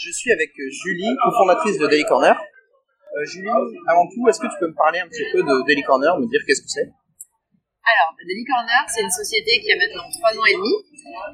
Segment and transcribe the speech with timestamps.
[0.00, 2.32] Je suis avec euh, Julie, cofondatrice de Daily Corner.
[2.32, 3.52] Euh, Julie,
[3.84, 6.24] avant tout, est-ce que tu peux me parler un petit peu de Daily Corner, me
[6.24, 6.88] dire qu'est-ce que c'est?
[6.88, 10.72] Alors, Daily Corner, c'est une société qui a maintenant 3 ans et demi,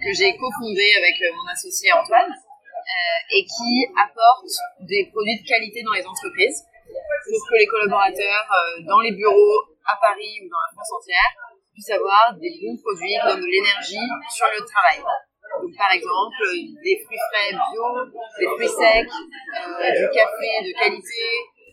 [0.03, 2.35] que j'ai cofondée avec euh, mon associé Antoine,
[3.31, 4.51] et qui apporte
[4.83, 6.63] des produits de qualité dans les entreprises
[7.27, 8.47] pour que les collaborateurs
[8.87, 11.35] dans les bureaux à Paris ou dans la France entière
[11.75, 15.03] puissent avoir des bons produits qui donnent de l'énergie sur le travail.
[15.55, 16.43] Donc, par exemple,
[16.83, 17.85] des fruits frais bio,
[18.39, 21.25] des fruits secs, euh, du café de qualité,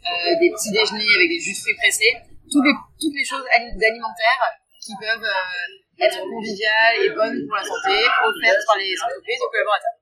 [0.04, 2.14] euh, des petits déjeuners avec des jus de fruits pressés,
[2.52, 4.44] toutes les, choses ali- alimentaires
[4.80, 9.52] qui peuvent euh, être conviviales et bonnes pour la santé, offertes par les entreprises aux
[9.52, 9.98] collaborateurs.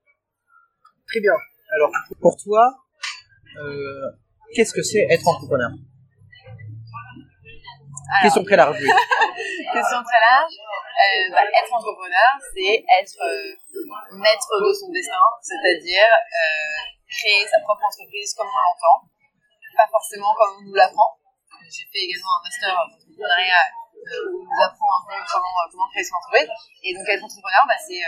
[1.08, 1.38] Très bien.
[1.76, 2.64] Alors, pour toi,
[4.54, 5.70] qu'est-ce que c'est être entrepreneur?
[8.12, 8.92] Alors, Question très large, oui.
[9.72, 10.52] question très large.
[10.52, 13.56] Euh, bah, être entrepreneur, c'est être euh,
[14.20, 16.76] maître de son destin, c'est-à-dire euh,
[17.08, 19.08] créer sa propre entreprise comme on l'entend,
[19.80, 21.16] pas forcément comme on nous l'apprend.
[21.72, 23.64] J'ai fait également un master d'entrepreneuriat
[23.96, 26.52] euh, où on nous apprend un peu comment, comment créer son entreprise.
[26.84, 28.04] Et donc être entrepreneur, bah, c'est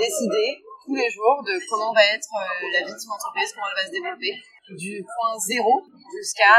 [0.00, 2.32] décider tous les jours de comment va être
[2.72, 4.32] la vie de son entreprise, comment elle va se développer,
[4.80, 6.56] du point zéro jusqu'à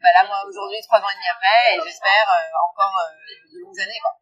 [0.00, 3.58] bah là, moi, aujourd'hui, trois ans et demi après, et j'espère euh, encore euh, de
[3.60, 4.16] longues années, quoi.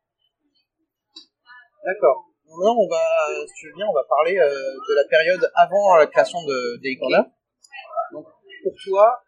[1.86, 2.26] D'accord.
[2.44, 3.04] Maintenant, on va,
[3.46, 6.82] si tu veux bien, on va parler euh, de la période avant la création de.
[8.12, 8.26] Donc,
[8.64, 9.22] pour toi,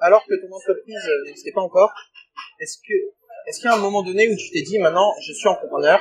[0.00, 1.92] alors que ton entreprise n'existait pas encore,
[2.58, 2.94] est-ce que,
[3.46, 6.00] est-ce qu'il y a un moment donné où tu t'es dit, maintenant, je suis entrepreneur,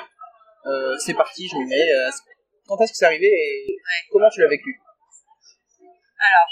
[0.98, 1.92] c'est parti, je m'y mets.
[2.68, 3.78] quand est-ce que c'est arrivé et
[4.10, 4.82] comment tu l'as vécu?
[6.26, 6.50] Alors,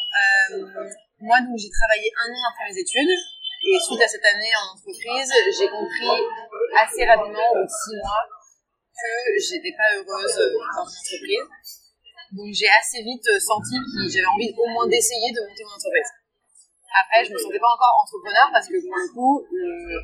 [0.52, 0.90] euh,
[1.24, 3.16] moi, donc, j'ai travaillé un an après mes études,
[3.64, 6.12] et suite à cette année en entreprise, j'ai compris
[6.76, 8.28] assez rapidement, au six mois,
[8.92, 11.48] que j'étais pas heureuse dans une entreprise.
[12.36, 16.12] Donc, j'ai assez vite senti que j'avais envie au moins d'essayer de monter mon entreprise.
[16.94, 19.98] Après, je me sentais pas encore entrepreneur parce que pour le coup, euh,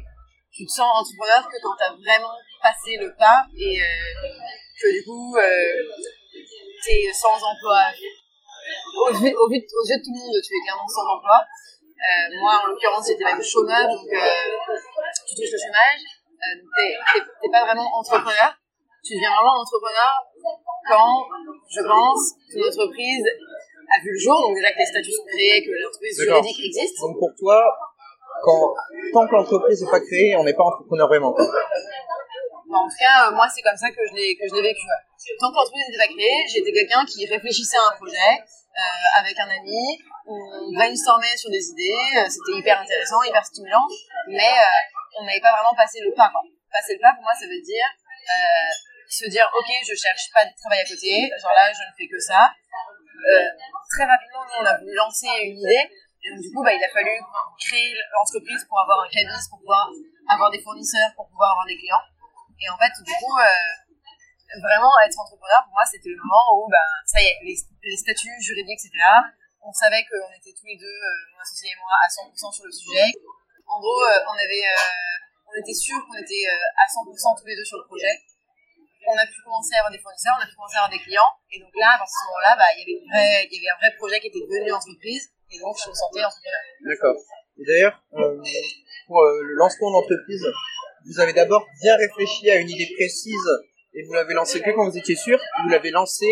[0.52, 3.86] tu te sens entrepreneur que quand tu as vraiment passé le pas et euh,
[4.82, 5.86] que du coup, euh,
[6.84, 7.94] tu es sans emploi.
[9.00, 11.40] Au vu, au, vu, aux yeux de tout le monde, tu es clairement sans emploi.
[11.40, 14.20] Euh, moi, en l'occurrence, j'étais même chômeur, donc euh,
[15.28, 16.04] tu touches le chômage.
[16.40, 18.56] Euh, t'es- pas vraiment entrepreneur.
[19.04, 20.12] Tu deviens vraiment entrepreneur
[20.88, 21.16] quand,
[21.68, 22.22] je pense,
[22.52, 23.26] ton entreprise
[23.92, 26.96] a vu le jour, donc déjà que les statuts sont créés, que l'entreprise juridique existe.
[27.02, 27.60] Donc, pour toi,
[28.44, 28.74] quand,
[29.14, 31.36] tant que l'entreprise n'est pas créée, on n'est pas entrepreneur vraiment.
[32.78, 34.86] En tout cas, euh, moi, c'est comme ça que je l'ai que je l'ai vécu.
[35.40, 39.38] Tant que l'entreprise n'était pas créée, j'étais quelqu'un qui réfléchissait à un projet euh, avec
[39.40, 43.88] un ami, on brainstormait sur des idées, euh, c'était hyper intéressant, hyper stimulant,
[44.28, 44.54] mais
[45.20, 46.32] on n'avait pas vraiment passé le pas.
[46.72, 47.90] Passer le pas, pour moi, ça veut dire
[49.10, 52.06] se dire, ok, je cherche pas de travail à côté, genre là, je ne fais
[52.06, 52.54] que ça.
[53.90, 55.90] Très rapidement, nous, on a voulu lancer une idée,
[56.24, 57.10] et donc du coup, bah, il a fallu
[57.60, 59.90] créer l'entreprise pour avoir un cabis, pour pouvoir
[60.30, 62.06] avoir des fournisseurs, pour pouvoir avoir des clients.
[62.60, 66.68] Et en fait, du coup, euh, vraiment être entrepreneur, pour moi, c'était le moment où,
[66.68, 68.92] ben, ça y est, les, statuts juridiques, etc.
[69.64, 72.66] On savait qu'on était tous les deux, euh, mon associé et moi, à 100% sur
[72.66, 73.08] le sujet.
[73.68, 74.66] En gros, euh, on avait,
[75.48, 76.44] on était sûr qu'on était
[76.76, 78.12] à 100% tous les deux sur le projet.
[79.08, 81.00] On a pu commencer à avoir des fournisseurs, on a pu commencer à avoir des
[81.00, 81.32] clients.
[81.52, 84.44] Et donc là, à ce moment-là, bah, il y avait un vrai projet qui était
[84.44, 85.32] devenu entreprise.
[85.50, 86.62] Et donc, je me sentais entrepreneur.
[86.84, 87.16] D'accord.
[87.58, 87.96] Et D'ailleurs,
[89.08, 90.46] pour le lancement d'entreprise,
[91.06, 93.48] vous avez d'abord bien réfléchi à une idée précise
[93.94, 95.40] et vous l'avez lancé que quand vous étiez sûr.
[95.64, 96.28] Vous l'avez lancé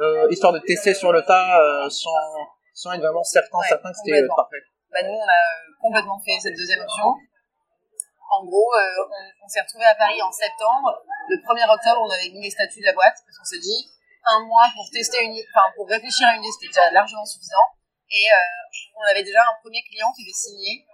[0.00, 2.10] euh, histoire de tester sur le tas euh, sans,
[2.72, 4.62] sans être vraiment certain, Ouais, certain que c'était euh, parfait.
[4.92, 5.42] bah, nous, on a
[5.80, 7.14] complètement fait cette deuxième option.
[8.34, 10.90] En gros, on, on s'est retrouvé à Paris en septembre.
[11.28, 13.86] Le 1er octobre, on avait mis les statuts de la boîte parce qu'on s'est dit
[14.26, 17.66] un mois pour tester une, enfin pour réfléchir à une idée, c'était déjà largement suffisant.
[18.10, 18.26] Et
[18.96, 20.84] on avait déjà un premier client qui avait signé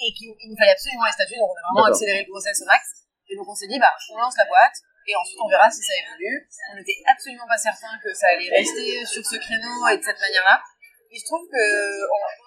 [0.00, 2.56] et qu'il il nous fallait absolument les statuts, donc on a vraiment accéléré le process
[2.62, 2.82] au max.
[3.28, 5.82] Et donc on s'est dit, bah, on lance la boîte et ensuite on verra si
[5.82, 6.48] ça évolue.
[6.72, 10.20] On n'était absolument pas certain que ça allait rester sur ce créneau et de cette
[10.20, 10.60] manière-là.
[11.10, 11.64] Il se trouve que,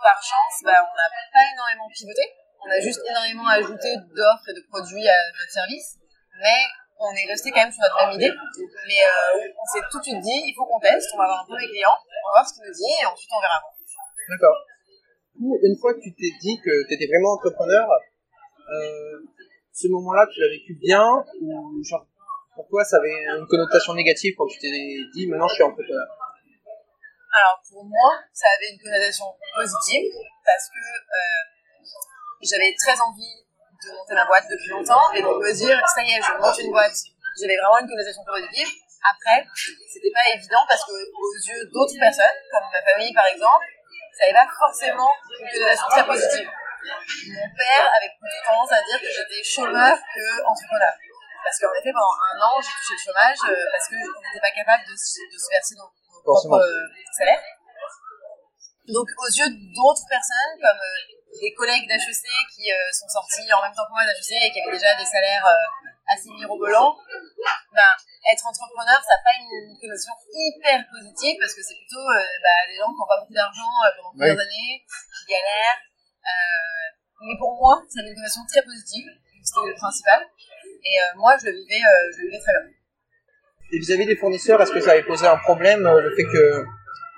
[0.01, 2.23] par chance, bah, on n'a pas énormément pivoté.
[2.63, 5.99] On a juste énormément ajouté d'offres et de produits à notre service.
[6.39, 6.63] Mais
[6.99, 8.31] on est resté quand même sur notre même idée.
[8.87, 11.43] Mais euh, on s'est tout de suite dit, il faut qu'on teste, on va avoir
[11.43, 13.59] un premier client, on va voir ce qu'il nous dit et ensuite on verra.
[14.29, 14.55] D'accord.
[15.39, 19.19] Une fois que tu t'es dit que tu étais vraiment entrepreneur, euh,
[19.73, 21.03] ce moment-là, tu l'as vécu bien
[21.41, 22.05] ou genre
[22.55, 26.05] pour ça avait une connotation négative quand tu t'es dit maintenant je suis entrepreneur?
[27.33, 29.25] Alors pour moi, ça avait une connotation
[29.57, 30.05] positive
[30.45, 31.41] parce que euh,
[32.45, 33.41] j'avais très envie
[33.81, 36.59] de monter ma boîte depuis longtemps et donc me dire ça y est, je monte
[36.61, 36.93] une boîte,
[37.41, 38.69] j'avais vraiment une connotation positive.
[39.03, 39.43] Après,
[39.91, 43.65] c'était pas évident parce que aux yeux d'autres personnes, comme ma famille par exemple,
[44.13, 46.49] ça n'avait pas forcément une connotation très positive.
[46.83, 50.93] Mon père avait plutôt tendance à dire que j'étais chômeur que entrepreneur.
[51.43, 54.55] Parce qu'en effet, pendant un an, j'ai touché le chômage euh, parce qu'on n'était pas
[54.55, 55.91] capable de, de, se verser nos,
[56.23, 56.87] propres euh,
[57.17, 57.43] salaires.
[58.87, 62.25] Donc, aux yeux d'autres personnes, comme euh, des collègues d'HEC
[62.55, 65.47] qui sont sortis en même temps que moi d'HEC et qui avaient déjà des salaires
[66.07, 66.97] assez mirobolants,
[67.73, 67.93] ben,
[68.31, 72.77] être entrepreneur, ça n'a pas une connotation hyper positive parce que c'est plutôt bah, des
[72.77, 75.81] gens qui n'ont pas beaucoup d'argent pendant plusieurs années, qui galèrent.
[77.25, 79.07] mais pour moi, ça a une connotation très positive,
[79.43, 80.21] c'était le principal.
[80.83, 82.71] Et euh, moi, je le, vivais, euh, je le vivais très bien.
[83.71, 86.65] Et vis-à-vis des fournisseurs, est-ce que ça avait posé un problème, euh, le fait que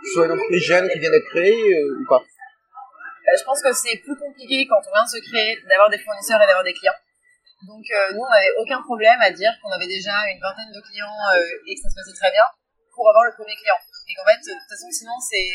[0.06, 2.24] ce soit une entreprise jeune qui vient d'être créée ou pas?
[3.38, 6.42] Je pense que c'est plus compliqué quand on vient de se créer d'avoir des fournisseurs
[6.42, 6.98] et d'avoir des clients.
[7.68, 11.20] Donc nous, on n'avait aucun problème à dire qu'on avait déjà une vingtaine de clients
[11.66, 12.46] et que ça se passait très bien
[12.94, 13.80] pour avoir le premier client.
[14.08, 15.50] Et qu'en fait, de toute façon, sinon, c'est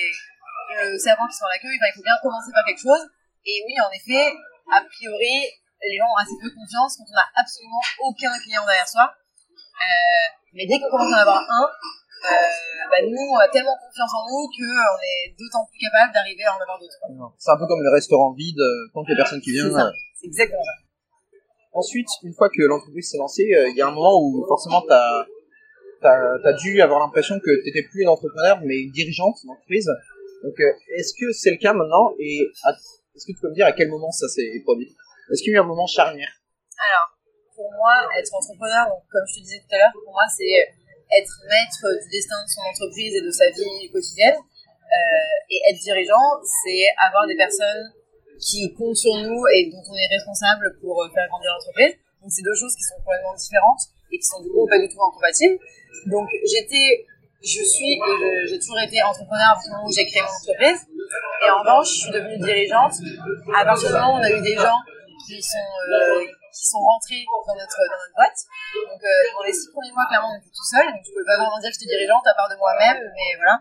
[0.76, 3.04] le servant qui sort la queue, il faut bien commencer par quelque chose.
[3.46, 4.36] Et oui, en effet,
[4.72, 5.48] a priori,
[5.82, 9.08] les gens ont assez peu confiance quand on n'a absolument aucun client derrière soi.
[9.08, 13.76] Euh, mais dès qu'on commence à en avoir un, euh, bah nous, on a tellement
[13.76, 17.00] confiance en nous qu'on euh, est d'autant plus capable d'arriver à en avoir d'autres.
[17.38, 18.61] C'est un peu comme le restaurant vide,
[18.93, 19.70] quand il y a personne qui vient.
[20.19, 20.76] C'est exactement ça.
[21.72, 24.93] Ensuite, une fois que l'entreprise s'est lancée, il y a un moment où forcément tu
[24.93, 25.26] as,
[26.02, 29.88] as, dû avoir l'impression que tu n'étais plus une entrepreneur, mais une dirigeante d'entreprise.
[30.43, 30.55] Donc,
[30.96, 32.50] est-ce que c'est le cas maintenant et
[33.14, 34.96] est-ce que tu peux me dire à quel moment ça s'est produit?
[35.31, 36.32] Est-ce qu'il y a eu un moment charnière?
[36.81, 37.06] Alors,
[37.55, 40.75] pour moi, être entrepreneur, donc, comme je te disais tout à l'heure, pour moi, c'est
[41.18, 44.36] être maître du destin de son entreprise et de sa vie quotidienne.
[44.36, 47.92] Euh, et être dirigeant, c'est avoir des personnes
[48.40, 51.94] qui comptent sur nous et dont on est responsable pour faire grandir l'entreprise.
[52.22, 54.88] Donc, c'est deux choses qui sont complètement différentes et qui sont du coup pas du
[54.88, 55.58] tout incompatibles.
[56.06, 57.06] Donc, j'étais,
[57.42, 58.00] je suis
[58.48, 60.80] j'ai toujours été entrepreneur à moment où j'ai créé mon entreprise.
[61.46, 62.94] Et en revanche, je suis devenue dirigeante
[63.54, 64.80] à partir du moment où on a eu des gens
[65.26, 68.40] qui sont, euh, qui sont rentrés dans notre, dans notre boîte.
[69.00, 70.85] Donc, euh, dans les six premiers mois, clairement, on était tout seul.
[70.85, 73.56] Donc, je pouvais pas vraiment dire que j'étais dirigeante à part de moi-même, mais voilà.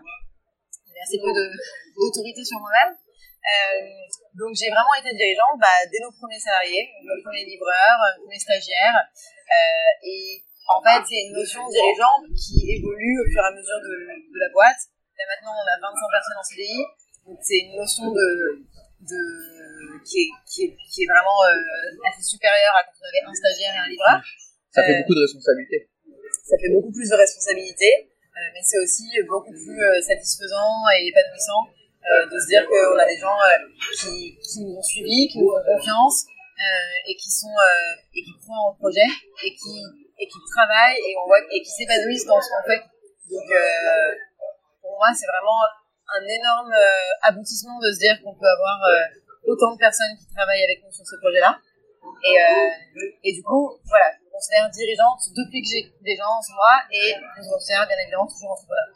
[0.84, 2.92] J'avais assez peu d'autorité sur moi-même.
[2.92, 3.88] Euh,
[4.36, 8.38] donc j'ai vraiment été dirigeante bah, dès nos premiers salariés, nos premiers livreurs, nos premiers
[8.38, 9.00] stagiaires.
[9.00, 13.80] Euh, et en fait, c'est une notion dirigeante qui évolue au fur et à mesure
[13.80, 14.92] de, la boîte.
[15.16, 16.84] Là maintenant, on a 25 personnes en CDI.
[17.24, 18.60] Donc c'est une notion de,
[20.04, 20.36] qui,
[20.68, 24.20] est, vraiment euh, assez supérieur à quand on avait un stagiaire et un livreur.
[24.70, 25.88] Ça fait euh, beaucoup de responsabilités.
[26.44, 31.66] Ça fait beaucoup plus de responsabilités, euh, mais c'est aussi beaucoup plus satisfaisant et épanouissant
[32.00, 33.38] de se dire qu'on a des gens
[33.94, 36.26] qui, qui nous ont suivis, qui nous font confiance
[37.06, 37.54] et qui sont
[38.14, 39.06] et qui croient en projet
[39.44, 39.74] et qui
[40.18, 42.82] et qui travaillent et on voit et qui s'épanouissent dans ce qu'on fait.
[43.30, 43.46] Donc
[44.80, 45.60] pour moi c'est vraiment
[46.10, 49.06] un énorme euh, aboutissement de se dire qu'on peut avoir euh,
[49.46, 51.58] autant de personnes qui travaillent avec nous sur ce projet-là.
[52.24, 54.10] Et, euh, et du coup, voilà,
[54.40, 58.26] considère dirigeante depuis que j'ai des gens en moi et je me considère bien évidemment
[58.26, 58.88] toujours entrepreneur.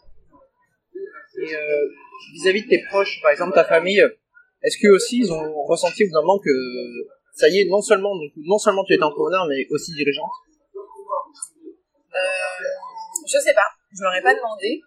[1.37, 1.53] Et
[2.33, 4.01] vis-à-vis de tes proches, par exemple ta famille,
[4.63, 6.49] est-ce qu'eux aussi ils ont ressenti évidemment que
[7.35, 10.31] ça y est, non seulement, non seulement tu es entrepreneur, mais aussi dirigeante
[12.15, 12.65] euh,
[13.27, 14.81] Je sais pas, je leur ai pas demandé.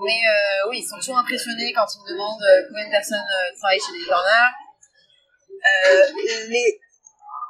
[0.00, 3.20] Mais euh, oui, ils sont toujours impressionnés quand ils me demandent euh, combien de personnes
[3.20, 4.50] euh, travaillent chez les corners.
[6.48, 6.80] les,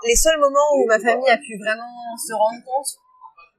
[0.04, 2.90] les seuls moments où ma famille a pu vraiment se rendre compte,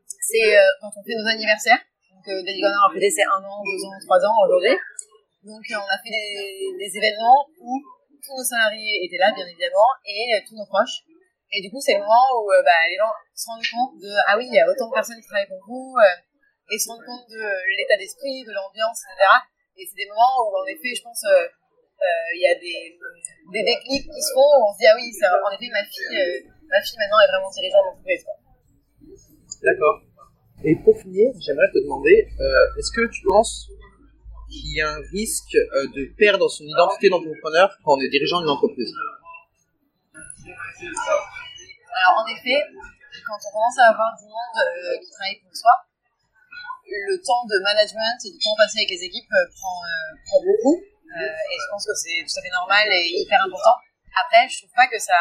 [0.07, 1.79] c'est quand on fait nos anniversaires.
[2.11, 4.75] Donc, Daily Corner a fêté c'est un an, deux ans, trois ans aujourd'hui.
[5.43, 7.79] Donc, on a fait des, des, événements où
[8.23, 11.03] tous nos salariés étaient là, bien évidemment, et tous nos proches.
[11.51, 14.37] Et du coup, c'est le moment où bah, les gens se rendent compte de ah
[14.37, 15.95] oui, il y a autant de personnes qui travaillent pour vous
[16.71, 17.43] et se rendre compte de
[17.77, 19.19] l'état d'esprit, de l'ambiance, etc.
[19.77, 21.47] Et c'est des moments où, en effet, je pense, euh, euh,
[22.35, 22.97] il y a des,
[23.51, 26.17] des déclics qui se font où on se dit, ah oui, en effet, ma fille,
[26.17, 28.25] euh, ma fille maintenant est vraiment dirigeante d'entreprise.
[29.63, 30.01] D'accord.
[30.63, 32.27] Et pour finir, j'aimerais te demander,
[32.77, 33.67] est-ce que tu penses
[34.49, 35.57] qu'il y a un risque
[35.95, 38.93] de perdre son identité d'entrepreneur quand on est dirigeant d'une entreprise?
[40.83, 42.59] Alors, en effet,
[43.27, 44.57] quand on commence à avoir du monde
[45.01, 45.71] qui travaille pour soi,
[46.93, 50.41] le temps de management et du temps passé avec les équipes euh, prend, euh, prend
[50.43, 50.83] beaucoup.
[51.13, 53.77] Euh, et je pense que c'est tout à fait normal et hyper important.
[54.13, 55.19] Après, je trouve pas que ça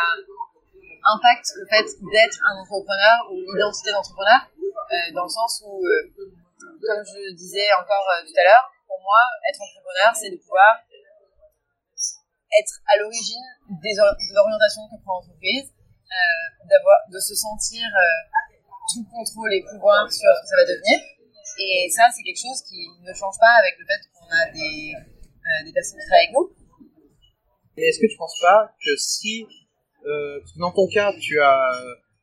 [1.05, 4.49] impacte le fait d'être un entrepreneur ou l'identité d'entrepreneur,
[5.15, 10.13] dans le sens où, comme je disais encore tout à l'heure, pour moi, être entrepreneur,
[10.15, 10.85] c'est de pouvoir
[12.53, 15.73] être à l'origine de l'orientation que prend l'entreprise,
[17.09, 17.89] de se sentir
[18.93, 20.99] tout contrôle et pouvoir sur ce que ça va devenir,
[21.59, 24.95] Et ça, c'est quelque chose qui ne change pas avec le fait qu'on a des,
[24.97, 25.12] euh,
[25.65, 26.51] des personnes qui travaillent avec nous.
[27.77, 29.47] Mais est-ce que tu penses pas que si,
[30.07, 31.71] euh, dans ton cas, tu as,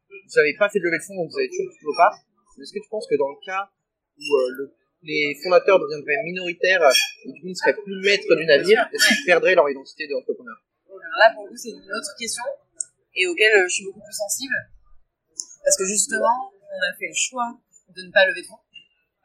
[0.10, 2.12] vous n'avez pas fait de levée de fonds, donc vous avez toujours toujours pas,
[2.62, 3.70] est-ce que tu penses que dans le cas
[4.18, 6.84] où euh, le, les fondateurs deviendraient minoritaires
[7.24, 10.58] et du coup ne seraient plus maîtres du navire, est-ce qu'ils perdraient leur identité d'entrepreneur?
[10.88, 12.44] Alors là, pour le coup, c'est une autre question
[13.16, 14.56] et auquel euh, je suis beaucoup plus sensible.
[15.64, 17.58] Parce que justement, on a fait le choix
[17.96, 18.62] de ne pas lever de fonds.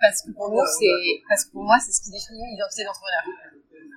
[0.00, 3.24] Parce que pour nous, c'est, parce que pour moi, c'est ce qui définit l'identité d'entrepreneur.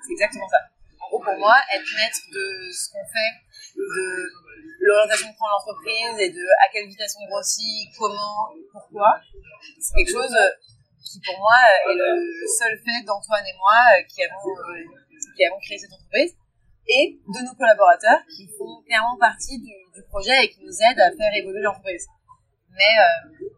[0.05, 0.57] C'est exactement ça.
[1.01, 3.31] En gros, pour moi, être maître de ce qu'on fait,
[3.75, 9.19] de l'orientation que prend l'entreprise et de à quelle vitesse on grossit, comment, pourquoi,
[9.79, 10.35] c'est quelque chose
[11.03, 11.55] qui pour moi
[11.89, 14.83] est le seul fait d'Antoine et moi euh, qui avons, euh,
[15.35, 16.35] qui avons créé cette entreprise
[16.87, 19.71] et de nos collaborateurs qui font clairement partie du,
[20.09, 22.05] projet et qui nous aident à faire évoluer l'entreprise.
[22.71, 23.49] Mais euh,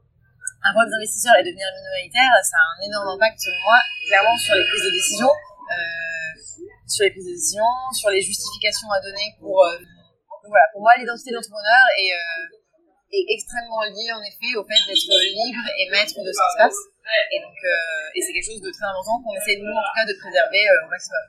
[0.64, 3.78] avoir des investisseurs et devenir minoritaire, ça a un énorme impact selon moi,
[4.08, 6.09] clairement sur les prises de décision, euh,
[6.90, 9.64] sur les prises de décision, sur les justifications à donner pour.
[9.64, 14.52] Euh, donc voilà, pour moi, l'identité de l'entrepreneur est, euh, est extrêmement liée en effet
[14.58, 16.80] au fait d'être libre et maître de ce qui se passe.
[17.34, 19.96] Et donc, euh, et c'est quelque chose de très important qu'on essaie nous en tout
[19.98, 21.26] cas de préserver au maximum.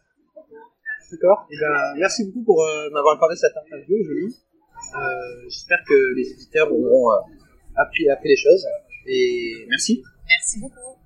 [1.10, 1.40] D'accord.
[1.50, 2.62] Et ben, merci beaucoup pour
[2.92, 4.36] m'avoir accordé cette interview, Julie.
[5.48, 7.10] J'espère que les éditeurs auront
[7.76, 8.64] appris, appris les choses.
[9.06, 10.02] Et merci.
[10.28, 10.99] Merci beaucoup.